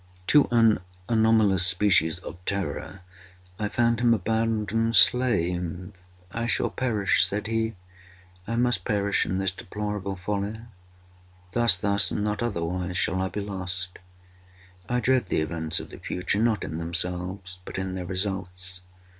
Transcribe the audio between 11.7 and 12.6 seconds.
thus, and not